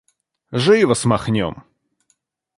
[0.63, 1.63] Живо смахнем!